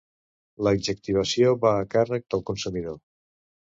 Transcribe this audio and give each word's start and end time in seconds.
L'adjectivació 0.67 1.53
va 1.69 1.77
a 1.83 1.87
càrrec 1.95 2.29
del 2.35 2.47
consumidor. 2.53 3.03